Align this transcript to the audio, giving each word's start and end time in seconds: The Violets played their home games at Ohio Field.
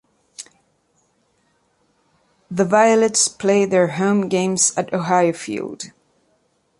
The 2.49 2.65
Violets 2.65 3.27
played 3.27 3.69
their 3.69 3.85
home 3.87 4.29
games 4.29 4.75
at 4.75 4.91
Ohio 4.91 5.31
Field. 5.31 5.91